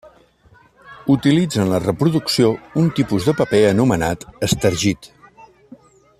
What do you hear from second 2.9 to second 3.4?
tipus de